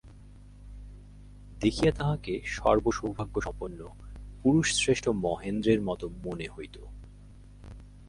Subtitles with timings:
[1.59, 3.79] দেখিয়া তাহাকে সর্বসৌভাগ্যসম্পন্ন
[4.43, 6.75] পুরুষশ্রেষ্ঠ মহেন্দ্রের মতো মনে হইত।